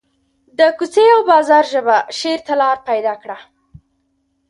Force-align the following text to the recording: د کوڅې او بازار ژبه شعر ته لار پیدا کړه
د 0.57 0.59
کوڅې 0.77 1.05
او 1.15 1.21
بازار 1.31 1.65
ژبه 1.73 1.97
شعر 2.17 2.39
ته 2.47 2.53
لار 2.61 2.77
پیدا 2.89 3.13
کړه 3.21 3.37